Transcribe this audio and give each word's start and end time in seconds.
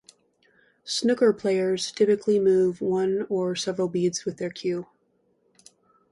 Snooker 0.83 1.31
players 1.31 1.91
typically 1.91 2.39
move 2.39 2.81
one 2.81 3.27
or 3.29 3.55
several 3.55 3.87
beads 3.87 4.25
with 4.25 4.37
their 4.37 4.49
cue. 4.49 4.87